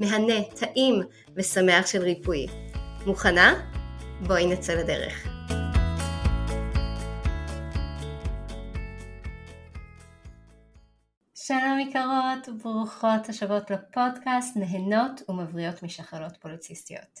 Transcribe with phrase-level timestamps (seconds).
[0.00, 1.02] מהנה, טעים
[1.36, 2.46] ושמח של ריפוי.
[3.06, 3.54] מוכנה?
[4.26, 5.26] בואי נצא לדרך.
[11.34, 17.20] שלום יקרות, ברוכות השבות לפודקאסט נהנות ומבריאות משחלות פוליציסטיות.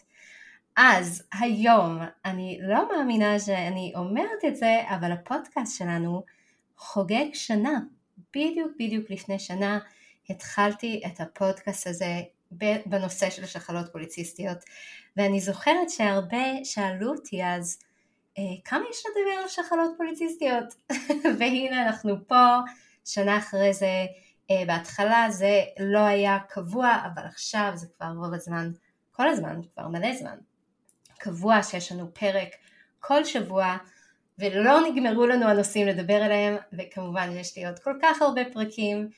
[0.76, 6.22] אז היום, אני לא מאמינה שאני אומרת את זה, אבל הפודקאסט שלנו
[6.76, 7.78] חוגג שנה.
[8.34, 9.78] בדיוק בדיוק לפני שנה
[10.30, 12.22] התחלתי את הפודקאסט הזה
[12.86, 14.58] בנושא של שחלות פוליציסטיות.
[15.16, 17.78] ואני זוכרת שהרבה שאלו אותי אז
[18.38, 20.74] אה, כמה יש לדבר על שחלות פוליציסטיות?
[21.38, 22.58] והנה אנחנו פה
[23.04, 24.06] שנה אחרי זה
[24.50, 28.70] אה, בהתחלה זה לא היה קבוע אבל עכשיו זה כבר רוב הזמן
[29.12, 30.36] כל הזמן כבר מלא זמן
[31.18, 32.48] קבוע שיש לנו פרק
[33.00, 33.76] כל שבוע
[34.38, 39.08] ולא נגמרו לנו הנושאים לדבר עליהם וכמובן יש לי עוד כל כך הרבה פרקים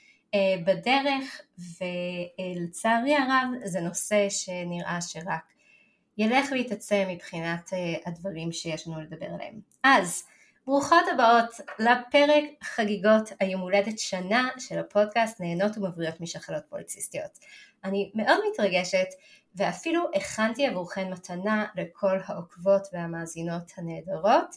[0.65, 5.53] בדרך ולצערי הרב זה נושא שנראה שרק
[6.19, 9.61] ילך ויתעצם מבחינת אה, הדברים שיש לנו לדבר עליהם.
[9.83, 10.25] אז
[10.67, 17.39] ברוכות הבאות לפרק חגיגות היום הולדת שנה של הפודקאסט נהנות ומבריאות משחלות פוליציסטיות.
[17.85, 19.07] אני מאוד מתרגשת
[19.55, 24.57] ואפילו הכנתי עבורכן מתנה לכל העוקבות והמאזינות הנהדרות.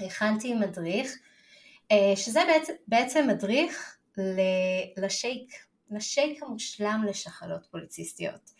[0.00, 1.18] הכנתי מדריך
[1.92, 2.40] אה, שזה
[2.88, 3.96] בעצם מדריך
[4.96, 5.52] לשייק,
[5.90, 8.50] לשייק המושלם לשחלות פוליציסטיות.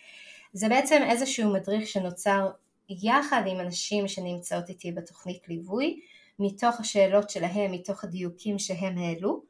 [0.52, 2.50] זה בעצם איזשהו מדריך שנוצר
[2.88, 6.00] יחד עם אנשים שנמצאות איתי בתוכנית ליווי,
[6.38, 9.42] מתוך השאלות שלהם, מתוך הדיוקים שהם העלו,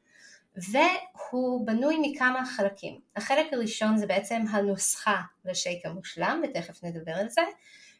[0.55, 2.99] והוא בנוי מכמה חלקים.
[3.15, 7.41] החלק הראשון זה בעצם הנוסחה לשייק המושלם, ותכף נדבר על זה,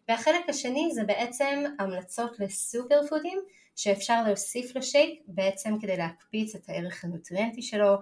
[0.08, 3.40] והחלק השני זה בעצם המלצות לסופר פודים
[3.76, 7.96] שאפשר להוסיף לשייק בעצם כדי להקפיץ את הערך הנוטריאנטי שלו.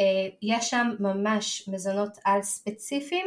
[0.00, 0.04] אה,
[0.42, 3.26] יש שם ממש מזונות על ספציפיים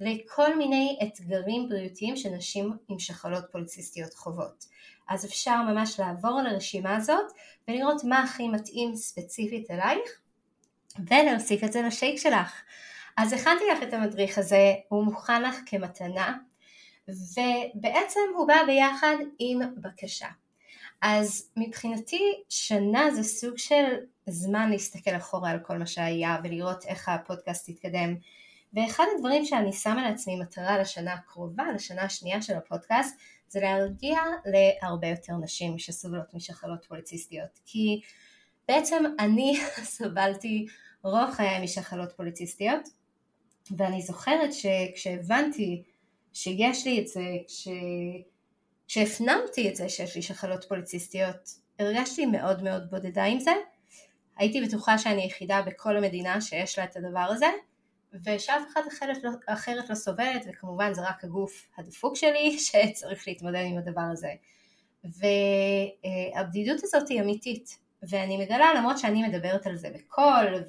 [0.00, 4.64] לכל מיני אתגרים בריאותיים שנשים עם שחלות פוליציסטיות חוות.
[5.08, 7.32] אז אפשר ממש לעבור על הרשימה הזאת
[7.68, 10.20] ולראות מה הכי מתאים ספציפית אלייך
[11.10, 12.62] ולהוסיף את זה לשייק שלך.
[13.16, 16.38] אז הכנתי לך את המדריך הזה, הוא מוכן לך כמתנה
[17.08, 20.28] ובעצם הוא בא ביחד עם בקשה.
[21.06, 23.84] אז מבחינתי שנה זה סוג של
[24.26, 28.14] זמן להסתכל אחורה על כל מה שהיה ולראות איך הפודקאסט יתקדם.
[28.74, 35.08] ואחד הדברים שאני שמה לעצמי מטרה לשנה הקרובה, לשנה השנייה של הפודקאסט, זה להרגיע להרבה
[35.08, 37.60] יותר נשים שסובלות משחלות פוליציסטיות.
[37.66, 38.00] כי
[38.68, 39.60] בעצם אני
[39.96, 40.66] סבלתי
[41.02, 42.88] רוב חיי משחלות פוליציסטיות,
[43.76, 45.82] ואני זוכרת שכשהבנתי
[46.32, 47.68] שיש לי את זה, ש...
[48.88, 53.52] כשהפנמתי את זה שיש לי שחלות פוליציסטיות, הרגשתי מאוד מאוד בודדה עם זה.
[54.36, 57.46] הייתי בטוחה שאני היחידה בכל המדינה שיש לה את הדבר הזה,
[58.24, 63.64] ושאף אחת אחרת לא, אחרת לא סובלת, וכמובן זה רק הגוף הדפוק שלי שצריך להתמודד
[63.66, 64.32] עם הדבר הזה.
[65.04, 67.78] והבדידות הזאת היא אמיתית,
[68.08, 70.64] ואני מגלה למרות שאני מדברת על זה בקול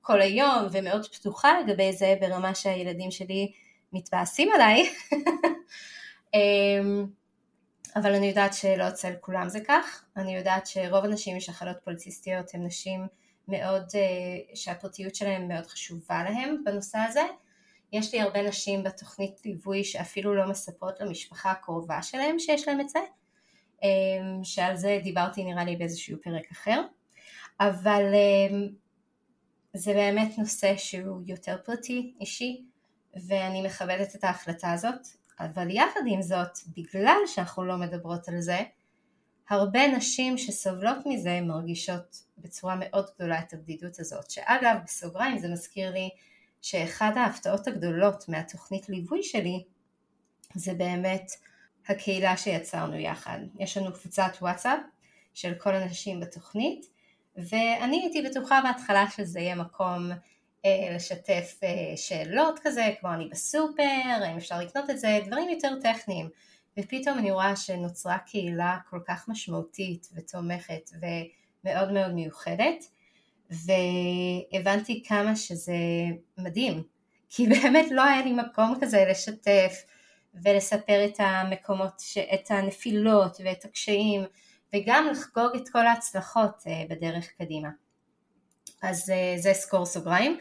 [0.00, 3.52] וכל היום ומאוד פתוחה לגבי זה ברמה שהילדים שלי
[3.92, 4.90] מתבאסים עליי,
[6.34, 7.06] אמ,
[8.00, 12.54] אבל אני יודעת שלא אצל כולם זה כך, אני יודעת שרוב הנשים עם שחלות פוליציסטיות
[12.54, 13.06] הן נשים
[13.48, 17.22] מאוד, אה, שהפרטיות שלהן מאוד חשובה להן בנושא הזה.
[17.92, 22.88] יש לי הרבה נשים בתוכנית ליווי שאפילו לא מספרות למשפחה הקרובה שלהן שיש להן את
[22.88, 22.98] זה,
[23.82, 26.82] אמ, שעל זה דיברתי נראה לי באיזשהו פרק אחר,
[27.60, 28.68] אבל אמ,
[29.74, 32.64] זה באמת נושא שהוא יותר פרטי, אישי,
[33.26, 35.17] ואני מכבדת את ההחלטה הזאת.
[35.40, 38.58] אבל יחד עם זאת, בגלל שאנחנו לא מדברות על זה,
[39.50, 45.90] הרבה נשים שסובלות מזה מרגישות בצורה מאוד גדולה את הבדידות הזאת, שאגב, בסוגריים זה מזכיר
[45.90, 46.10] לי
[46.62, 49.64] שאחד ההפתעות הגדולות מהתוכנית ליווי שלי,
[50.54, 51.30] זה באמת
[51.88, 53.38] הקהילה שיצרנו יחד.
[53.58, 54.80] יש לנו קבוצת וואטסאפ
[55.34, 56.86] של כל הנשים בתוכנית,
[57.36, 60.10] ואני הייתי בטוחה בהתחלה שזה יהיה מקום
[60.66, 63.82] לשתף אה, שאלות כזה, כמו אני בסופר,
[64.22, 66.28] האם אפשר לקנות את זה, דברים יותר טכניים.
[66.78, 72.84] ופתאום אני רואה שנוצרה קהילה כל כך משמעותית ותומכת ומאוד מאוד מיוחדת,
[73.50, 75.76] והבנתי כמה שזה
[76.38, 76.82] מדהים,
[77.28, 79.84] כי באמת לא היה לי מקום כזה לשתף
[80.42, 82.02] ולספר את המקומות,
[82.34, 84.24] את הנפילות ואת הקשיים,
[84.74, 87.68] וגם לחגוג את כל ההצלחות אה, בדרך קדימה.
[88.82, 90.38] אז אה, זה סקור סוגריים,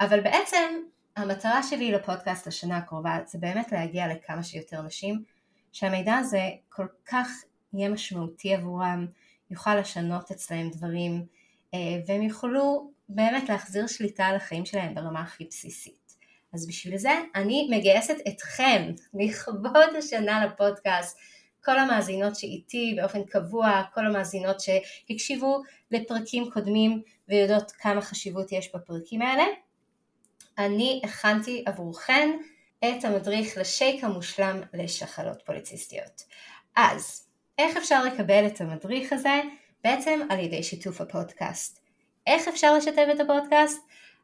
[0.00, 0.80] אבל בעצם
[1.16, 5.24] המטרה שלי לפודקאסט לשנה הקרובה זה באמת להגיע לכמה שיותר נשים
[5.72, 7.28] שהמידע הזה כל כך
[7.72, 9.06] יהיה משמעותי עבורם,
[9.50, 11.26] יוכל לשנות אצלהם דברים
[11.74, 16.16] אה, והם יוכלו באמת להחזיר שליטה על החיים שלהם ברמה הכי בסיסית.
[16.52, 21.18] אז בשביל זה אני מגייסת אתכם לכבוד השנה לפודקאסט,
[21.64, 29.22] כל המאזינות שאיתי באופן קבוע, כל המאזינות שהקשיבו לפרקים קודמים ויודעות כמה חשיבות יש בפרקים
[29.22, 29.44] האלה.
[30.58, 32.30] אני הכנתי עבורכן
[32.78, 36.22] את המדריך לשייק המושלם לשחלות פוליציסטיות.
[36.76, 37.26] אז,
[37.58, 39.40] איך אפשר לקבל את המדריך הזה?
[39.84, 41.80] בעצם על ידי שיתוף הפודקאסט.
[42.26, 43.80] איך אפשר לשתף את הפודקאסט?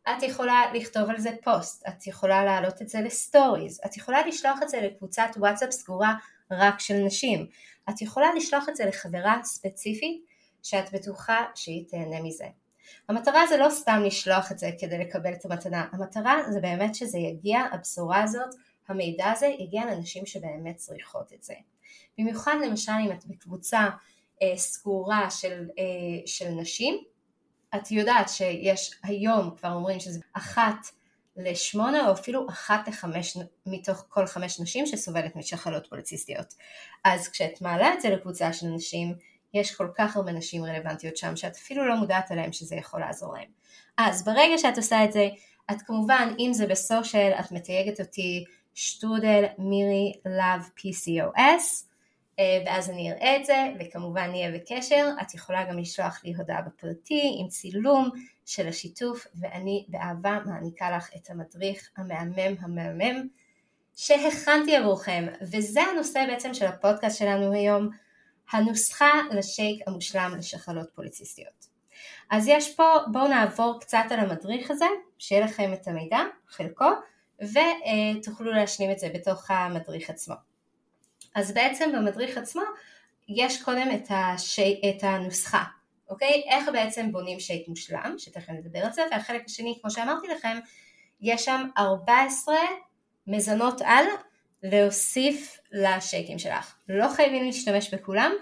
[0.09, 4.63] את יכולה לכתוב על זה פוסט, את יכולה להעלות את זה לסטוריז, את יכולה לשלוח
[4.63, 6.15] את זה לקבוצת וואטסאפ סגורה
[6.51, 7.47] רק של נשים,
[7.91, 10.25] את יכולה לשלוח את זה לחברה ספציפית
[10.63, 12.47] שאת בטוחה שהיא תהנה מזה.
[13.09, 17.19] המטרה זה לא סתם לשלוח את זה כדי לקבל את המתנה, המטרה זה באמת שזה
[17.19, 18.55] יגיע, הבשורה הזאת,
[18.89, 21.55] המידע הזה יגיע לנשים שבאמת צריכות את זה.
[22.19, 23.89] במיוחד למשל אם את בקבוצה
[24.43, 26.99] אה, סגורה של, אה, של נשים,
[27.75, 30.87] את יודעת שיש היום כבר אומרים שזה אחת
[31.37, 33.37] לשמונה או אפילו אחת לחמש
[33.67, 36.55] מתוך כל חמש נשים שסובלת משחלות פוליציסטיות.
[37.05, 39.15] אז כשאת מעלה את זה לקבוצה של נשים,
[39.55, 43.35] יש כל כך הרבה נשים רלוונטיות שם שאת אפילו לא מודעת עליהן שזה יכול לעזור
[43.35, 43.49] להן.
[43.99, 45.29] אז ברגע שאת עושה את זה,
[45.71, 48.45] את כמובן, אם זה בסושיאל, את מתייגת אותי
[48.75, 51.57] שטרודל מירי לאב PCOS, אה,
[52.67, 55.09] ואז אני אראה את זה, וכמובן נהיה בקשר.
[55.23, 58.11] את יכולה גם לשלוח לי הודעה בפרטי עם צילום
[58.47, 63.29] של השיתוף, ואני באהבה מעניקה לך את המדריך המהמם המהמם
[63.97, 67.91] שהכנתי עבורכם, וזה הנושא בעצם של הפודקאסט שלנו היום.
[68.53, 71.67] הנוסחה לשייק המושלם לשחלות פוליציסטיות.
[72.31, 74.87] אז יש פה, בואו נעבור קצת על המדריך הזה,
[75.19, 76.19] שיהיה לכם את המידע,
[76.49, 76.91] חלקו,
[77.41, 80.35] ותוכלו להשלים את זה בתוך המדריך עצמו.
[81.37, 82.63] אז בעצם במדריך עצמו
[83.29, 85.65] יש קודם את, השי, את הנוסחה,
[86.09, 86.43] אוקיי?
[86.47, 90.59] איך בעצם בונים שייק מושלם, שתכף נדבר על זה, והחלק השני, כמו שאמרתי לכם,
[91.21, 92.55] יש שם 14
[93.27, 94.05] מזונות על
[94.63, 96.75] להוסיף לשייקים שלך.
[96.89, 98.33] לא חייבים להשתמש בכולם,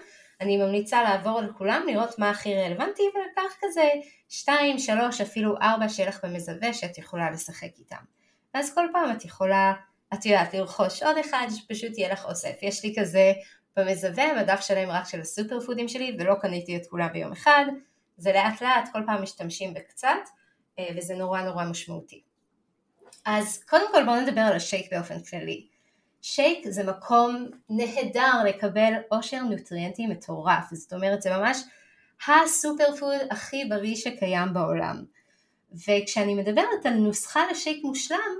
[0.41, 3.89] אני ממליצה לעבור על כולם, לראות מה הכי רלוונטי ולקח כזה
[4.29, 8.03] 2, 3, אפילו 4 שיהיה לך במזווה שאת יכולה לשחק איתם.
[8.53, 9.73] ואז כל פעם את יכולה,
[10.13, 12.55] את יודעת, לרכוש עוד אחד שפשוט יהיה לך אוסף.
[12.61, 13.33] יש לי כזה
[13.77, 17.65] במזווה מדף שלם רק של הסופר פודים שלי ולא קניתי את כולם ביום אחד,
[18.17, 20.09] זה לאט לאט כל פעם משתמשים בקצת
[20.79, 22.21] אה, וזה נורא נורא משמעותי.
[23.25, 25.67] אז קודם כל בואו נדבר על השייק באופן כללי.
[26.21, 31.57] שייק זה מקום נהדר לקבל עושר נוטריאנטי מטורף, זאת אומרת זה ממש
[32.27, 35.03] הסופר פוד הכי בריא שקיים בעולם.
[35.73, 38.37] וכשאני מדברת על נוסחה לשייק מושלם,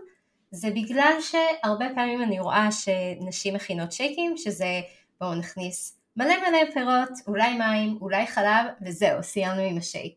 [0.56, 4.82] זה בגלל שהרבה פעמים אני רואה שנשים מכינות שייקים, שזה
[5.22, 10.14] בואו נכניס מלא מלא פירות, אולי מים, אולי חלב, וזהו, סיימנו עם השייק.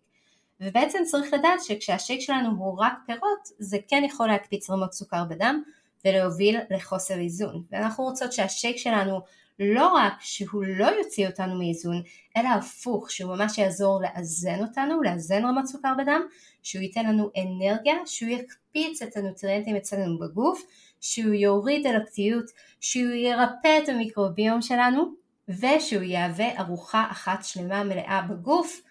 [0.61, 5.63] ובעצם צריך לדעת שכשהשייק שלנו הוא רק פירות, זה כן יכול להקפיץ רמות סוכר בדם,
[6.05, 7.63] ולהוביל לחוסר איזון.
[7.71, 9.21] ואנחנו רוצות שהשייק שלנו
[9.59, 12.03] לא רק שהוא לא יוציא אותנו מאיזון,
[12.37, 16.21] אלא הפוך, שהוא ממש יעזור לאזן אותנו, לאזן רמת סוכר בדם,
[16.63, 18.68] שהוא ייתן לנו אנרגיה, שהוא יקפיץ
[19.03, 20.63] את הנוטריאנטים אצלנו בגוף,
[21.01, 22.45] שהוא יוריד אלקטיות,
[22.81, 25.13] שהוא ירפא את המיקרוביום שלנו,
[25.49, 28.83] ושהוא יהווה ארוחה אחת שלמה מלאה בגוף,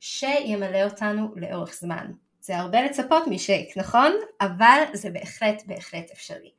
[0.00, 2.12] שימלא אותנו לאורך זמן.
[2.40, 4.12] זה הרבה לצפות משייק, נכון?
[4.40, 6.50] אבל זה בהחלט בהחלט אפשרי.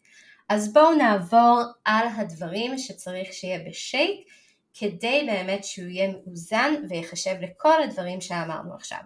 [0.49, 4.27] אז בואו נעבור על הדברים שצריך שיהיה בשייק
[4.73, 8.99] כדי באמת שהוא יהיה מאוזן ויחשב לכל הדברים שאמרנו עכשיו.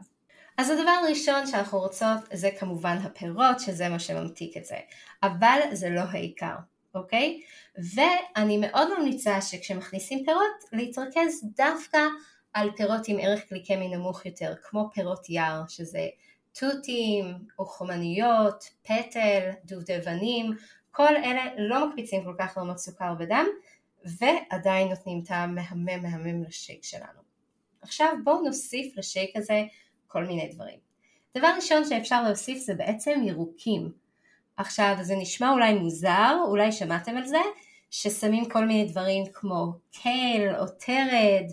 [0.57, 4.75] אז הדבר הראשון שאנחנו רוצות זה כמובן הפירות שזה מה שממתיק את זה,
[5.23, 6.55] אבל זה לא העיקר,
[6.95, 7.41] אוקיי?
[7.95, 11.99] ואני מאוד ממליצה שכשמכניסים פירות להתרכז דווקא
[12.53, 16.07] על פירות עם ערך גליקמי נמוך יותר, כמו פירות יער, שזה
[16.59, 17.25] תותים,
[17.59, 20.51] או חומניות, פטל, דובדבנים,
[20.91, 23.45] כל אלה לא מקפיצים כל כך רמות סוכר בדם
[24.05, 27.21] ועדיין נותנים טעם מהמם מהמם לשייק שלנו.
[27.81, 29.63] עכשיו בואו נוסיף לשייק הזה
[30.07, 30.79] כל מיני דברים.
[31.37, 33.91] דבר ראשון שאפשר להוסיף זה בעצם ירוקים.
[34.57, 37.41] עכשיו זה נשמע אולי מוזר, אולי שמעתם על זה,
[37.91, 41.51] ששמים כל מיני דברים כמו קייל או טרד,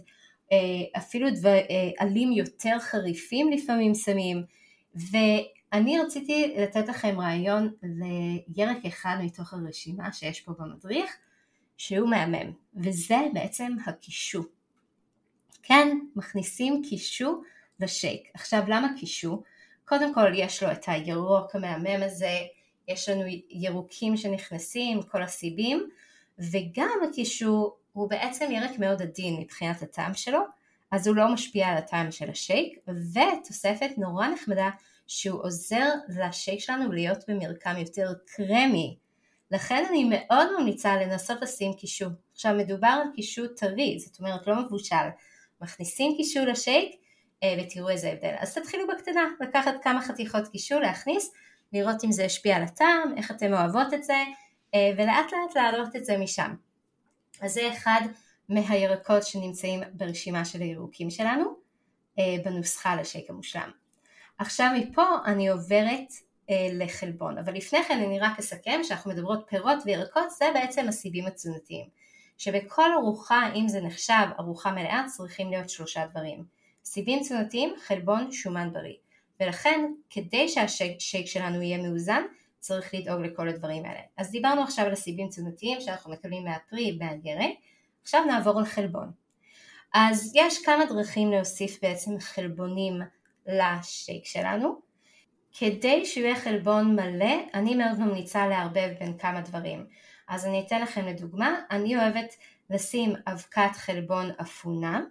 [0.52, 0.58] אה,
[0.98, 4.42] אפילו דבר, אה, עלים יותר חריפים לפעמים שמים,
[4.94, 11.16] ואני רציתי לתת לכם רעיון לירק אחד מתוך הרשימה שיש פה במדריך,
[11.76, 14.42] שהוא מהמם, וזה בעצם הקישו.
[15.62, 17.42] כן, מכניסים קישו
[17.80, 18.30] לשייק.
[18.34, 19.42] עכשיו למה קישו?
[19.84, 22.38] קודם כל יש לו את הירוק המהמם הזה,
[22.88, 25.88] יש לנו ירוקים שנכנסים, כל הסיבים,
[26.38, 30.40] וגם הקישור הוא בעצם ירק מאוד עדין מבחינת הטעם שלו,
[30.90, 34.70] אז הוא לא משפיע על הטעם של השייק, ותוספת נורא נחמדה
[35.06, 38.96] שהוא עוזר לשייק שלנו להיות במרקם יותר קרמי.
[39.50, 42.08] לכן אני מאוד ממליצה לנסות לשים קישור.
[42.32, 45.06] עכשיו מדובר על קישור טרי, זאת אומרת לא מבושל.
[45.60, 46.94] מכניסים קישור לשייק
[47.58, 48.34] ותראו איזה הבדל.
[48.38, 51.32] אז תתחילו בקטנה, לקחת כמה חתיכות קישור, להכניס,
[51.72, 54.22] לראות אם זה השפיע על הטעם, איך אתן אוהבות את זה,
[54.74, 56.54] אה, ולאט לאט להעלות את זה משם.
[57.40, 58.00] אז זה אחד
[58.48, 61.44] מהירקות שנמצאים ברשימה של הירוקים שלנו,
[62.18, 63.70] אה, בנוסחה לשייק המושלם.
[64.38, 66.08] עכשיו מפה אני עוברת
[66.72, 71.86] לחלבון, אבל לפני כן אני רק אסכם שאנחנו מדברות פירות וירקות, זה בעצם הסיבים התזונתיים.
[72.38, 76.44] שבכל ארוחה, אם זה נחשב ארוחה מלאה, צריכים להיות שלושה דברים.
[76.84, 78.94] סיבים תזונתיים, חלבון, שומן בריא.
[79.40, 82.22] ולכן, כדי שהשייק שלנו יהיה מאוזן,
[82.58, 84.00] צריך לדאוג לכל הדברים האלה.
[84.16, 87.54] אז דיברנו עכשיו על הסיבים תזונתיים שאנחנו מקבלים מהפרי והגרק,
[88.02, 89.10] עכשיו נעבור לחלבון.
[89.94, 93.00] אז יש כמה דרכים להוסיף בעצם חלבונים
[93.46, 94.80] לשייק שלנו.
[95.58, 99.86] כדי שהוא יהיה חלבון מלא, אני מאוד ממליצה לערבב בין כמה דברים.
[100.28, 102.34] אז אני אתן לכם לדוגמה, אני אוהבת
[102.70, 105.02] לשים אבקת חלבון אפונה,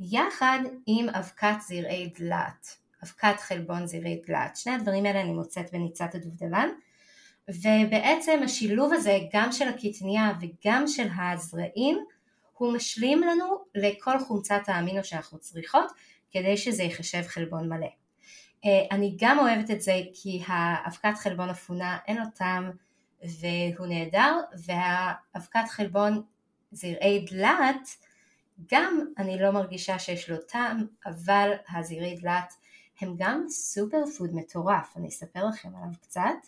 [0.00, 4.56] יחד עם אבקת זרעי דלעת, אבקת חלבון זרעי דלעת.
[4.56, 6.68] שני הדברים האלה אני מוצאת בניצת הדובדבן,
[7.48, 12.04] ובעצם השילוב הזה גם של הקטניה וגם של הזרעים
[12.52, 15.92] הוא משלים לנו לכל חומצת האמינו שאנחנו צריכות
[16.30, 17.86] כדי שזה ייחשב חלבון מלא.
[18.64, 22.70] אה, אני גם אוהבת את זה כי האבקת חלבון אפונה אין לו טעם
[23.22, 24.34] והוא נהדר
[24.66, 26.22] והאבקת חלבון
[26.72, 27.88] זרעי דלעת
[28.72, 32.54] גם אני לא מרגישה שיש לו טעם, אבל הזירי דלת
[33.00, 36.46] הם גם סופר פוד מטורף, אני אספר לכם עליו קצת.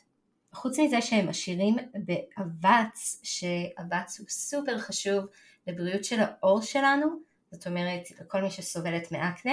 [0.52, 5.24] חוץ מזה שהם עשירים באבץ, שאבץ הוא סופר חשוב
[5.66, 7.06] לבריאות של העור שלנו,
[7.52, 9.52] זאת אומרת לכל מי שסובלת מאקנה,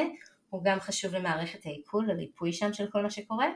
[0.49, 3.47] הוא גם חשוב למערכת העיכול, לריפוי שם של כל מה שקורה.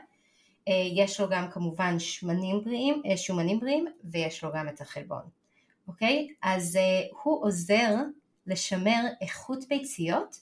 [0.68, 5.22] אה, יש לו גם כמובן שמנים בריאים, אה, שומנים בריאים ויש לו גם את החלבון,
[5.88, 6.28] אוקיי?
[6.42, 6.82] אז אה,
[7.22, 7.94] הוא עוזר
[8.50, 10.36] לשמר איכות ביציות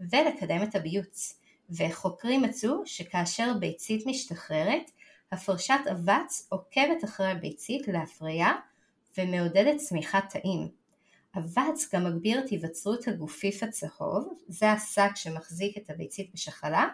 [0.00, 1.42] ולקדם את הביוץ.
[1.70, 4.90] וחוקרים מצאו שכאשר ביצית משתחררת,
[5.32, 8.52] הפרשת אבץ עוקבת אחרי הביצית להפריה
[9.18, 10.68] ומעודדת צמיחת תאים.
[11.38, 16.88] אבץ גם מגביר את היווצרות הגופיף הצהוב, זה השק שמחזיק את הביצית בשחלה,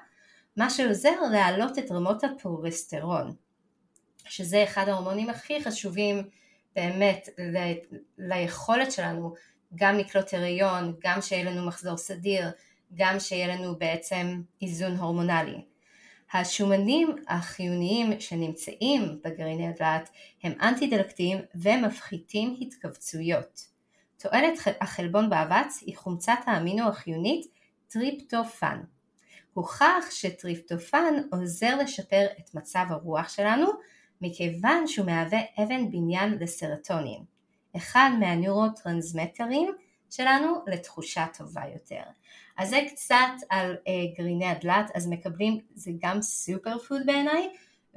[0.56, 3.34] מה שעוזר להעלות את רמות הפרוגסטרון,
[4.24, 6.28] שזה אחד ההורמונים הכי חשובים
[6.76, 9.34] באמת ל- ליכולת שלנו
[9.74, 12.50] גם לקלוט הריון, גם שיהיה לנו מחזור סדיר,
[12.94, 15.62] גם שיהיה לנו בעצם איזון הורמונלי.
[16.32, 20.10] השומנים החיוניים שנמצאים בגרעיני הדלעת
[20.42, 23.68] הם אנטי דלקתיים ומפחיתים התכווצויות.
[24.16, 27.46] תועלת החלבון באבץ היא חומצת האמינו החיונית
[27.88, 28.80] טריפטופן.
[29.54, 33.66] הוכח שטריפטופן עוזר לשפר את מצב הרוח שלנו
[34.20, 37.37] מכיוון שהוא מהווה אבן בניין לסרטונין.
[37.76, 39.72] אחד מהנוירוטרנסמיטרים
[40.10, 42.02] שלנו לתחושה טובה יותר.
[42.56, 47.48] אז זה קצת על אה, גרעיני הדלעת, אז מקבלים, זה גם סופר פוד בעיניי,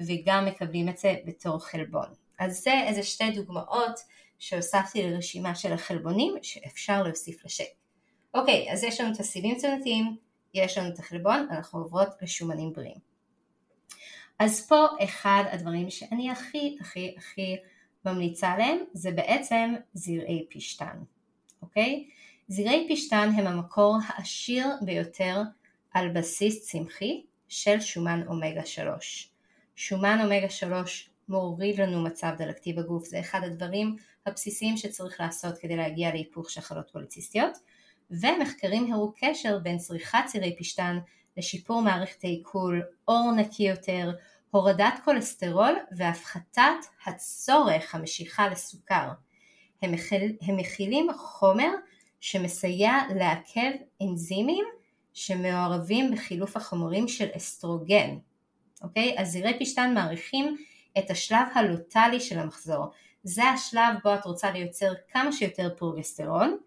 [0.08, 2.08] וגם מקבלים את זה בתור חלבון.
[2.40, 4.00] אז זה איזה שתי דוגמאות
[4.40, 7.66] שהוספתי לרשימה של החלבונים שאפשר להוסיף לשייק.
[8.34, 10.16] אוקיי, אז יש לנו את הסיבים תזונתיים,
[10.54, 13.12] יש לנו את החלבון, אנחנו עוברות לשומנים בריאים.
[14.40, 17.56] אז פה אחד הדברים שאני הכי הכי הכי
[18.06, 20.98] ממליצה עליהם זה בעצם זרעי פשטן,
[21.62, 22.08] אוקיי?
[22.48, 25.42] זרעי פשטן הם המקור העשיר ביותר
[25.92, 29.30] על בסיס צמחי של שומן אומגה 3.
[29.76, 35.76] שומן אומגה 3 מוריד לנו מצב דלקתי בגוף, זה אחד הדברים הבסיסיים שצריך לעשות כדי
[35.76, 37.58] להגיע להיפוך שחלות פוליציסטיות,
[38.12, 41.00] ומחקרים הראו קשר בין צריכת זרעי פשטן
[41.38, 44.12] לשיפור מערכת העיכול, אור נקי יותר,
[44.52, 49.10] הורדת כולסטרול והפחתת הצורך המשיכה לסוכר.
[49.82, 51.70] הם, מכיל, הם מכילים חומר
[52.20, 54.66] שמסייע לעכב אנזימים
[55.14, 58.18] שמעורבים בחילוף החומרים של אסטרוגן.
[58.82, 59.16] אוקיי?
[59.18, 60.58] אז זירי פשטן מעריכים
[60.98, 62.92] את השלב הלוטלי של המחזור.
[63.24, 66.58] זה השלב בו את רוצה לייצר כמה שיותר פרוגסטרון,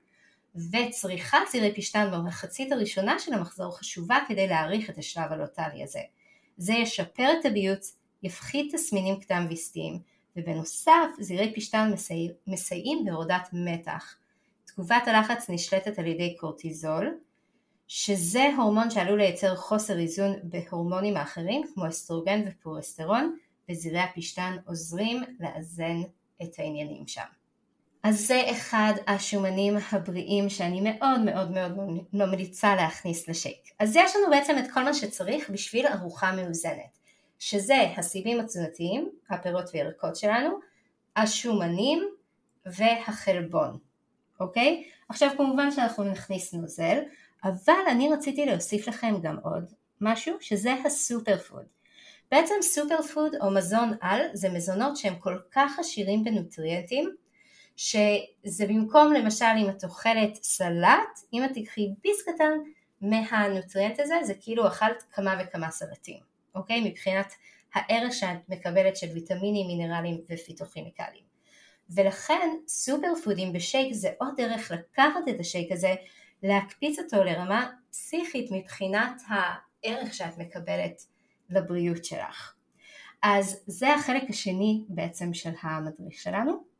[0.73, 6.01] וצריכת זירי פשטן במחצית הראשונה של המחזור חשובה כדי להעריך את השלב הלוטלי הזה.
[6.57, 9.99] זה ישפר את הביוץ, יפחית תסמינים קדם ויסטיים,
[10.37, 12.31] ובנוסף זירי פשטן מסי...
[12.47, 14.17] מסייעים בהורדת מתח.
[14.65, 17.19] תגובת הלחץ נשלטת על ידי קורטיזול,
[17.89, 23.37] שזה הורמון שעלול לייצר חוסר איזון בהורמונים האחרים כמו אסטרוגן ופורסטרון,
[23.71, 26.03] וזירי הפשטן עוזרים לאזן
[26.43, 27.44] את העניינים שם.
[28.05, 31.79] אז זה אחד השומנים הבריאים שאני מאוד מאוד מאוד
[32.13, 33.71] ממליצה להכניס לשייק.
[33.79, 36.99] אז יש לנו בעצם את כל מה שצריך בשביל ארוחה מאוזנת,
[37.39, 40.59] שזה הסיבים התזונתיים, הפירות וירקות שלנו,
[41.17, 42.09] השומנים
[42.67, 43.79] והחלבון,
[44.41, 44.85] אוקיי?
[45.09, 46.99] עכשיו כמובן שאנחנו נכניס נוזל,
[47.45, 51.67] אבל אני רציתי להוסיף לכם גם עוד משהו, שזה הסופר פוד.
[52.31, 57.15] בעצם סופר פוד או מזון על זה מזונות שהם כל כך עשירים בנוטריאנטים
[57.77, 62.53] שזה במקום למשל אם את אוכלת סלט, אם את תקחי ביס קטן
[63.01, 66.19] מהנוטריאנט הזה זה כאילו אכלת כמה וכמה סלטים,
[66.55, 66.91] אוקיי?
[66.91, 67.33] מבחינת
[67.75, 71.25] הערך שאת מקבלת של ויטמינים, מינרלים ופיתוכימיקלים.
[71.91, 75.95] ולכן סופר פודים בשייק זה עוד דרך לקחת את השייק הזה,
[76.43, 81.03] להקפיץ אותו לרמה פסיכית מבחינת הערך שאת מקבלת
[81.51, 82.55] לבריאות שלך.
[83.23, 86.74] אז זה החלק השני בעצם של המדריך שלנו.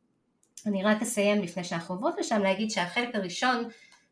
[0.65, 3.63] אני רק אסיים לפני שאנחנו עוברות לשם להגיד שהחלק הראשון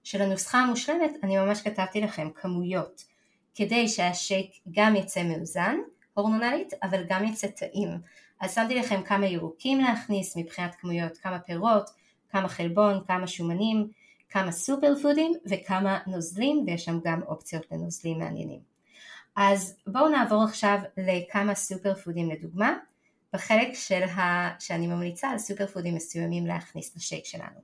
[0.04, 3.14] של הנוסחה המושלמת אני ממש כתבתי לכם כמויות.
[3.56, 5.78] כדי שהשייק גם יצא מאוזן
[6.14, 7.90] הורמונלית אבל גם יצא טעים.
[8.40, 11.90] אז שמתי לכם כמה ירוקים להכניס מבחינת כמויות כמה פירות,
[12.30, 13.88] כמה חלבון, כמה שומנים,
[14.30, 18.60] כמה סופר פודים וכמה נוזלים ויש שם גם אופציות לנוזלים מעניינים.
[19.36, 22.78] אז בואו נעבור עכשיו לכמה סופר פודים לדוגמה
[23.34, 24.50] בחלק של ה...
[24.60, 27.60] שאני ממליצה על סופר פודים מסוימים להכניס לשייק שלנו.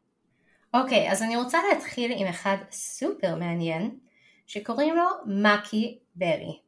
[0.74, 3.98] אוקיי, אז אני רוצה להתחיל עם אחד סופר מעניין
[4.48, 6.60] שקוראים לו maqui berry.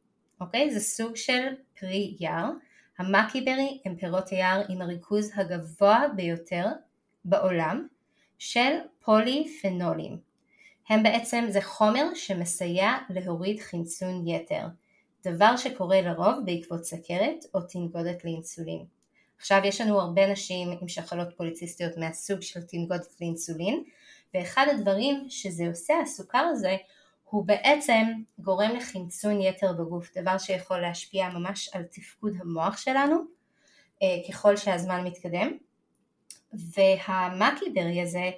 [0.42, 0.74] אוקיי?
[0.74, 1.48] זה סוג של
[1.80, 2.50] פרי יער.
[2.98, 6.66] ה maqui berry הם פירות היער עם הריכוז הגבוה ביותר
[7.26, 7.88] בעולם
[8.38, 10.18] של פוליפנולים.
[10.90, 14.66] הם בעצם, זה חומר שמסייע להוריד חמצון יתר.
[15.24, 18.86] דבר שקורה לרוב בעקבות סכרת או תנגודת לאינסולין.
[19.38, 23.84] עכשיו יש לנו הרבה נשים עם שחלות פוליציסטיות מהסוג של תנגודת לאינסולין
[24.34, 26.78] ואחד הדברים שזה עושה הסוכר הזה
[27.24, 28.04] הוא בעצם
[28.40, 33.16] גורם לחמצון יתר בגוף, דבר שיכול להשפיע ממש על תפקוד המוח שלנו
[34.04, 35.52] אה, ככל שהזמן מתקדם
[36.54, 38.32] וה maqui berry הזה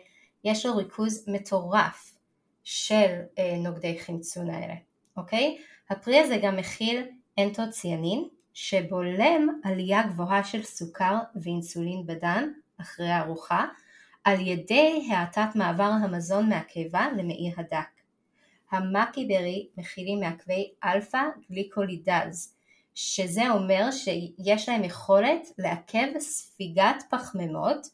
[0.43, 2.15] יש לו ריכוז מטורף
[2.63, 4.75] של אה, נוגדי חמצון האלה,
[5.17, 5.57] אוקיי?
[5.89, 7.03] הפרי הזה גם מכיל
[7.39, 13.65] אנטוציאנין שבולם עלייה גבוהה של סוכר ואינסולין בדם אחרי הארוחה
[14.23, 17.87] על ידי האטת מעבר המזון מהקיבה למעי הדק.
[18.71, 22.55] ה maqui berry מכילים מעכבי אלפא גליקולידז
[22.95, 27.87] שזה אומר שיש להם יכולת לעכב ספיגת פחמימות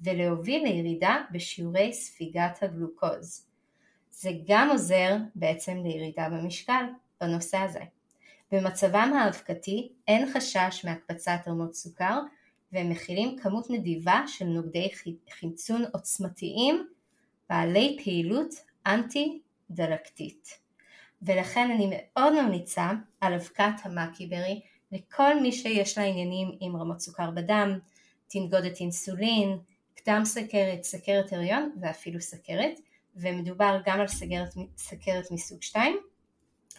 [0.00, 3.46] ולהוביל לירידה בשיעורי ספיגת הגלוקוז.
[4.10, 6.84] זה גם עוזר בעצם לירידה במשקל.
[7.20, 7.80] בנושא הזה.
[8.52, 12.20] במצבם האבקתי אין חשש מהקפצת רמות סוכר
[12.72, 14.90] והם מכילים כמות נדיבה של נוגדי
[15.30, 16.88] חמצון עוצמתיים
[17.50, 18.54] בעלי פעילות
[18.86, 20.58] אנטי דלקתית.
[21.22, 24.60] ולכן אני מאוד ממליצה על אבקת המאקיברי
[24.92, 27.78] לכל מי שיש לה עניינים עם רמות סוכר בדם,
[28.28, 29.58] תנגודת אינסולין,
[29.94, 32.80] קדם סכרת, סכרת הריון ואפילו סכרת,
[33.16, 34.06] ומדובר גם על
[34.76, 35.96] סכרת, מסוג 2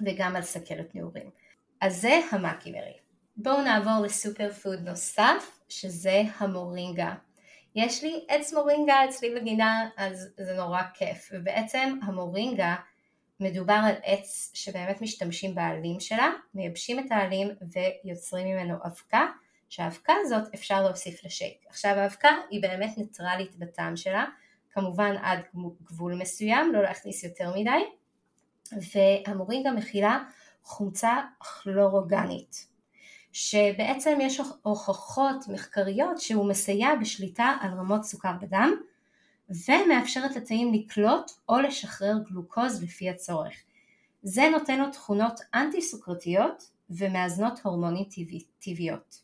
[0.01, 1.29] וגם על סכרת נעורים.
[1.81, 2.97] אז זה המאקימרי.
[3.37, 7.13] בואו נעבור לסופר פוד נוסף, שזה המורינגה.
[7.75, 11.29] יש לי עץ מורינגה אצלי בגינה, אז זה נורא כיף.
[11.33, 12.75] ובעצם המורינגה
[13.39, 19.25] מדובר על עץ שבאמת משתמשים בעלים שלה, מייבשים את העלים ויוצרים ממנו אבקה,
[19.69, 21.57] שהאבקה הזאת אפשר להוסיף לשייק.
[21.67, 24.25] עכשיו האבקה היא באמת ניטרלית בטעם שלה,
[24.71, 25.39] כמובן עד
[25.83, 27.83] גבול מסוים, לא להכניס יותר מדי,
[28.71, 30.23] והמורינגה מכילה
[30.63, 32.67] חומצה כלורוגנית
[33.31, 38.71] שבעצם יש הוכחות מחקריות שהוא מסייע בשליטה על רמות סוכר בדם
[39.49, 43.53] ומאפשרת לתאים לקלוט או לשחרר גלוקוז לפי הצורך.
[44.23, 48.05] זה נותן לו תכונות אנטי סוכרתיות ומאזנות הורמונים
[48.59, 49.21] טבעיות,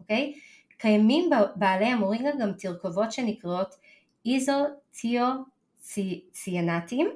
[0.00, 0.34] אוקיי?
[0.78, 3.74] קיימים בעלי המורינגה גם תרכובות שנקראות
[4.26, 7.10] איזוטיוציאנטים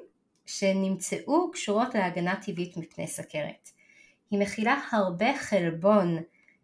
[0.47, 3.71] שנמצאו קשורות להגנה טבעית מפני סכרת.
[4.31, 6.19] היא מכילה הרבה חלבון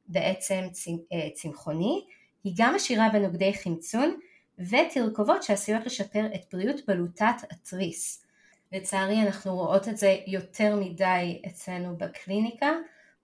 [0.08, 0.64] בעצם
[1.12, 2.04] אה, צמחוני,
[2.44, 4.16] היא גם עשירה בנוגדי חמצון
[4.58, 8.24] ותרכובות שעשויות לשפר את בריאות בלוטת התריס.
[8.72, 12.70] לצערי אנחנו רואות את זה יותר מדי אצלנו בקליניקה,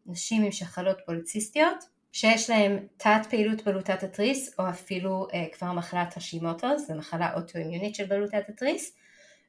[0.06, 6.16] נשים עם שחלות פוליציסטיות שיש להם תת פעילות בלוטת התריס או אפילו אה, כבר מחלת
[6.16, 8.96] השימוטו, זו מחלה אוטואימיונית של בלוטת התריס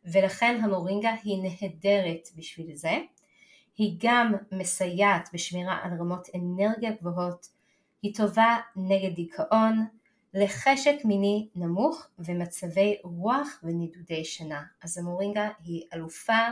[0.06, 2.98] ולכן המורינגה היא נהדרת בשביל זה.
[3.78, 7.48] היא גם מסייעת בשמירה על רמות אנרגיה גבוהות,
[8.02, 9.86] היא טובה נגד דיכאון,
[10.34, 14.64] לחשק מיני נמוך ומצבי רוח ונידודי שינה.
[14.84, 16.48] אז המורינגה היא אלופה,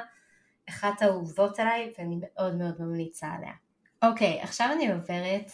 [0.69, 3.53] אחת האהובות עליי ואני מאוד מאוד ממליצה עליה.
[4.03, 5.51] אוקיי, עכשיו אני עוברת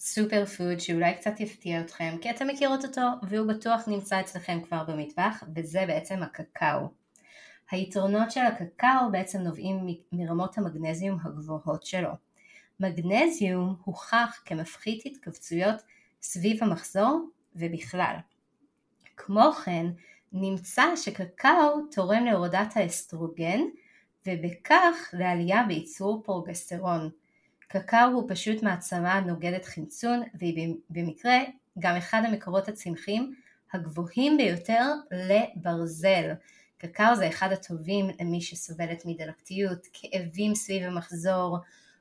[0.00, 4.84] לסופר פוד שאולי קצת יפתיע אתכם, כי אתם מכירות אותו והוא בטוח נמצא אצלכם כבר
[4.84, 6.88] במטבח, וזה בעצם הקקאו.
[7.70, 12.10] היתרונות של הקקאו בעצם נובעים מרמות המגנזיום הגבוהות שלו.
[12.80, 15.82] מגנזיום הוכח כמפחית התכווצויות
[16.22, 18.16] סביב המחזור ובכלל.
[19.16, 19.86] כמו כן,
[20.32, 23.60] נמצא שקקאו תורם להורדת האסטרוגן
[24.26, 27.10] ובכך לעלייה בייצור פרוגסטרון.
[27.66, 31.38] קקאו הוא פשוט מעצמה נוגדת חמצון והיא במקרה
[31.78, 33.34] גם אחד המקורות הצמחיים
[33.72, 36.32] הגבוהים ביותר לברזל.
[36.78, 41.58] קקאו זה אחד הטובים למי שסובלת מדלקתיות, כאבים סביב המחזור,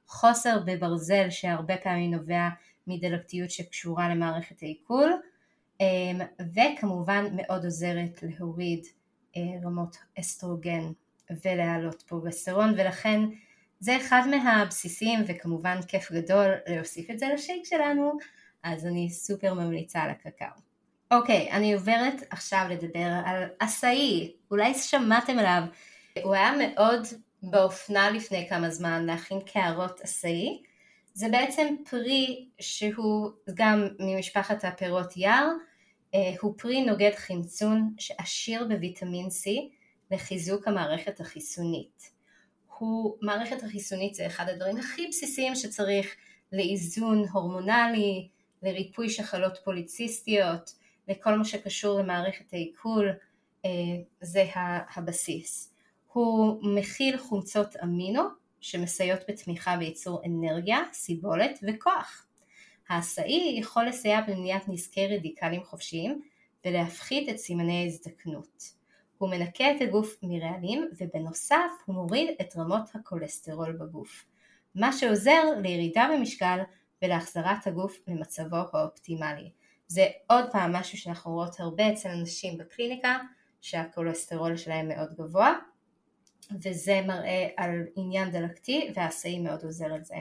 [0.08, 2.47] חוסר בברזל שהרבה פעמים נובע
[2.88, 5.12] מדלקתיות שקשורה למערכת העיכול,
[5.80, 6.19] אמ,
[6.54, 8.86] וכמובן מאוד עוזרת להוריד
[9.38, 10.91] אה, רמות אסטרוגן
[11.45, 13.19] ולהעלות פרוגסטרון ולכן
[13.86, 18.17] זה אחד מהבסיסים וכמובן כיף גדול להוסיף את זה לשייק שלנו
[18.63, 20.48] אז אני סופר ממליצה על הקקאו.
[21.12, 25.62] אוקיי, אני עוברת עכשיו לדבר על עשאי, אולי שמעתם עליו,
[26.24, 27.08] הוא היה מאוד
[27.43, 30.62] באופנה לפני כמה זמן להכין קערות עשאי,
[31.13, 35.48] זה בעצם פרי שהוא גם ממשפחת הפירות יער,
[36.15, 39.50] אה, הוא פרי נוגד חמצון שעשיר בוויטמין C
[40.12, 42.14] לחיזוק המערכת החיסונית.
[42.77, 46.15] הוא, מערכת החיסונית זה אחד הדברים הכי בסיסיים שצריך
[46.51, 48.27] לאיזון הורמונלי,
[48.63, 50.71] לריפוי שחלות פוליציסטיות,
[51.07, 53.09] לכל מה שקשור למערכת העיכול,
[53.65, 53.69] אה,
[54.21, 54.45] זה
[54.95, 55.73] הבסיס.
[56.13, 58.21] הוא מכיל חומצות אמינו
[58.61, 62.25] שמסייעות בתמיכה בייצור אנרגיה, סיבולת וכוח.
[62.89, 66.21] העשאי יכול לסייע במניעת נזקי רדיקלים חופשיים
[66.65, 68.74] ולהפחית את סימני ההזדקנות.
[69.25, 74.25] הוא מנקה את הגוף מרעלים ובנוסף הוא מוריד את רמות הכולסטרול בגוף,
[74.75, 76.59] מה שעוזר לירידה במשקל
[77.01, 79.49] ולהחזרת הגוף למצבו האופטימלי.
[79.88, 83.17] זה עוד פעם משהו שאנחנו רואות הרבה אצל אנשים בקליניקה
[83.61, 85.53] שהכולסטרול שלהם מאוד גבוה
[86.63, 90.15] וזה מראה על עניין דלקתי והעשאי מאוד עוזר על זה.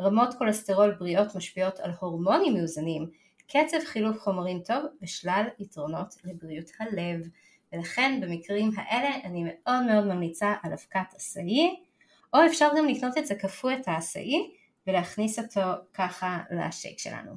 [0.00, 3.10] רמות כולסטרול בריאות משפיעות על הורמונים מאוזנים,
[3.48, 7.28] קצב חילוף חומרים טוב ושלל יתרונות לבריאות הלב.
[7.72, 11.76] ולכן במקרים האלה אני מאוד מאוד ממליצה על אבקת עשאי,
[12.34, 14.50] או אפשר גם לקנות את זה קפוא את האסאי
[14.86, 15.60] ולהכניס אותו
[15.94, 17.32] ככה לשייק שלנו.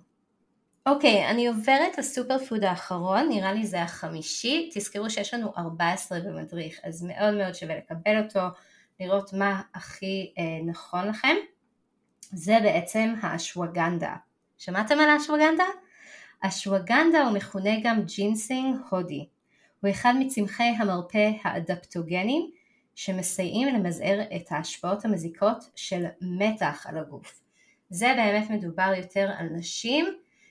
[0.85, 6.79] אוקיי, אני עוברת לסופר פוד האחרון, נראה לי זה החמישי, תזכרו שיש לנו 14 במדריך,
[6.83, 8.39] אז מאוד מאוד שווה לקבל אותו,
[8.99, 11.35] לראות מה הכי אה, נכון לכם.
[12.21, 14.15] זה בעצם האשווגנדה.
[14.57, 15.63] שמעתם על האשווגנדה?
[16.41, 19.27] אשווגנדה הוא מכונה גם ג'ינסינג הודי.
[19.81, 22.51] הוא אחד מצמחי המרפא האדפטוגנים
[22.95, 27.41] שמסייעים למזער את ההשפעות המזיקות של מתח על הגוף.
[27.89, 30.05] זה באמת מדובר יותר על נשים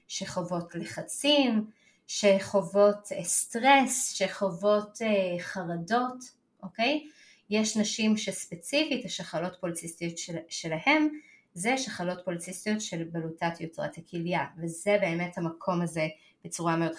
[0.09, 1.71] שחוות לחצים,
[2.07, 6.25] שחוות אה, סטרס, שחוות אה, חרדות,
[6.63, 7.09] אוקיי?
[7.51, 11.09] יש נשים שספציפית השחלות פוליציסטיות של, שלהם
[11.55, 16.07] זה שחלות פוליציסטיות של בלוטת יותרת הכליה וזה באמת המקום הזה
[16.45, 16.93] בצורה מאוד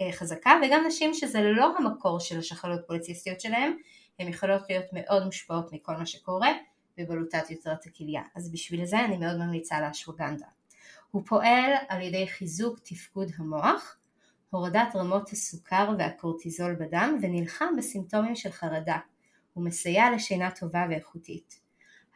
[0.00, 3.76] אה, חזקה וגם נשים שזה לא המקור של השחלות פוליציסטיות שלהם
[4.18, 6.50] הן יכולות להיות מאוד מושפעות מכל מה שקורה
[6.98, 10.46] בבלוטת יותרת הכליה אז בשביל זה אני מאוד ממליצה לאשווגנדה
[11.16, 13.96] הוא פועל על ידי חיזוק תפקוד המוח,
[14.50, 18.98] הורדת רמות הסוכר והקורטיזול בדם ונלחם בסימפטומים של חרדה.
[19.52, 21.60] הוא מסייע לשינה טובה ואיכותית.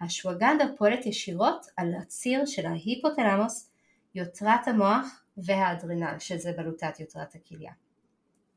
[0.01, 3.71] האשווגנדה פועלת ישירות על הציר של ההיפותלמוס,
[4.15, 7.73] יותרת המוח והאדרנל, שזה בלוטת יותרת הכליה.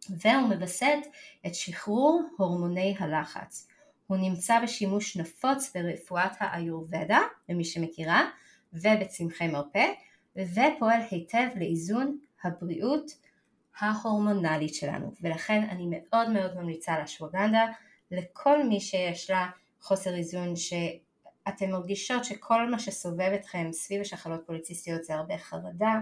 [0.10, 1.08] והוא מווסת
[1.46, 3.68] את שחרור הורמוני הלחץ.
[4.08, 7.20] הוא נמצא בשימוש נפוץ ברפואת האיורבדה,
[7.50, 8.30] למי שמכירה,
[8.74, 9.86] ובצמחי מרפא,
[10.36, 13.12] ופועל היטב לאיזון הבריאות
[13.80, 17.66] ההורמונלית שלנו, ולכן אני מאוד מאוד ממליצה על אשווגנדה
[18.12, 19.50] לכל מי שיש לה
[19.82, 26.00] חוסר איזון שאתם מרגישות שכל מה שסובב אתכם סביב השחלות פוליציסטיות זה הרבה חרדה,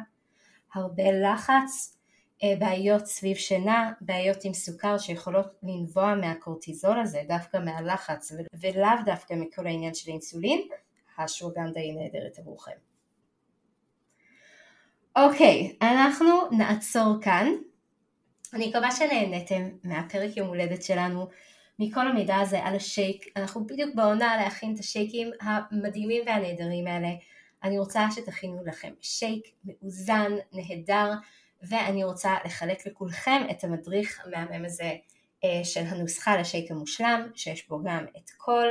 [0.74, 1.98] הרבה לחץ,
[2.44, 8.32] אה, בעיות סביב שינה, בעיות עם סוכר שיכולות לנבוע מהקורטיזול הזה, דווקא מהלחץ
[8.62, 10.68] ולאו דווקא מכל העניין של האינסולין,
[11.18, 12.72] השווגנדה היא נהדרת עבורכם.
[15.16, 17.48] אוקיי, אנחנו נעצור כאן.
[18.54, 21.28] אני מקווה שנהנתם מהפרק יום הולדת שלנו,
[21.80, 23.26] מכל המידע הזה על השייק.
[23.36, 27.10] אנחנו בדיוק בעונה להכין את השייקים המדהימים והנהדרים האלה.
[27.64, 31.12] אני רוצה שתכינו לכם שייק מאוזן, נהדר,
[31.64, 34.92] ואני רוצה לחלק לכולכם את המדריך המהמם הזה
[35.44, 38.68] אה, של הנוסחה לשייק המושלם, שיש בו גם את כל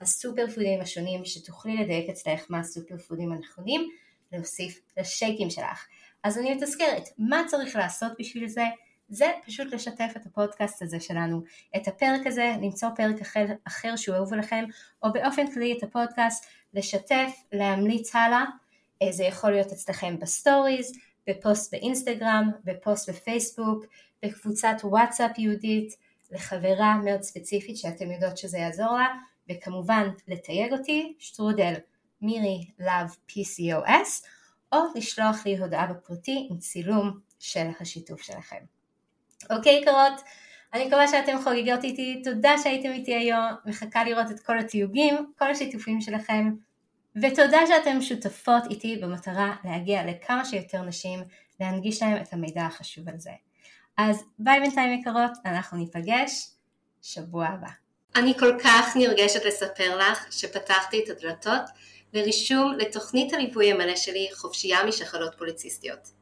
[0.00, 3.90] הסופר פודים השונים שתוכלי לדייק אצלך מה הסופר פודים הנכונים
[4.32, 5.86] להוסיף לשייקים שלך.
[6.22, 8.64] אז אני מתזכרת, מה צריך לעשות בשביל זה?
[9.12, 11.42] זה פשוט לשתף את הפודקאסט הזה שלנו,
[11.76, 14.64] את הפרק הזה, למצוא פרק אחר, אחר שהוא אהוב עליכם,
[15.02, 18.44] או באופן כללי את הפודקאסט, לשתף, להמליץ הלאה,
[19.02, 20.92] אה, זה יכול להיות אצלכם בסטוריז,
[21.26, 23.84] בפוסט באינסטגרם, בפוסט בפייסבוק,
[24.22, 25.96] בקבוצת וואטסאפ ייעודית,
[26.30, 29.08] לחברה מאוד ספציפית שאתם יודעות שזה יעזור לה,
[29.50, 31.74] וכמובן לתייג אותי, שטרודל
[32.20, 34.26] מירי love PCOS,
[34.72, 38.81] או לשלוח לי הודעה בפרטי עם צילום של השיתוף שלכם.
[39.50, 40.22] אוקיי יקרות,
[40.74, 45.50] אני מקווה שאתם חוגגות איתי, תודה שהייתם איתי היום, מחכה לראות את כל התיוגים, כל
[45.50, 46.50] השיתופים שלכם,
[47.22, 51.20] ותודה שאתם שותפות איתי במטרה להגיע לכמה שיותר נשים,
[51.60, 53.30] להנגיש להם את המידע החשוב על זה.
[53.98, 56.50] אז ביי בינתיים יקרות, אנחנו ניפגש
[57.02, 57.68] שבוע הבא.
[58.16, 61.62] אני כל כך נרגשת לספר לך שפתחתי את הדלתות
[62.12, 66.21] לרישום לתוכנית הליווי המלא שלי חופשייה משחלות פוליציסטיות.